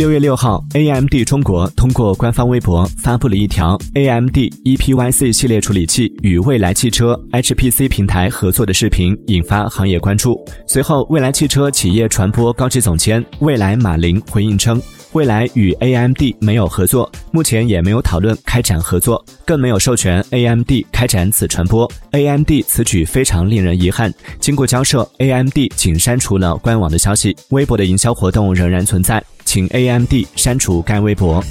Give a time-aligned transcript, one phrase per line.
[0.00, 4.34] 六月六号，AMD 中国通过官方微博发布了一条 AMD
[4.64, 10.42] EPYC 系列处理器与蔚来汽车 HPC 平台合作的视频，引发行业关注。
[10.66, 14.80] 随后，蔚来汽车企业传播高级总监蔚来马林回应称。
[15.12, 21.86] 未来与 AMD 没有合作，目前也没有讨论开展合作，更没有授权 AMD 开展此传播。
[22.12, 24.10] AMD 此举非常令人遗憾。
[24.38, 29.22] 经过交涉，AMD 仅删除了官网的消息，微博的营销活动仍然存在，
[29.52, 31.42] 请 AMD 删除该微博。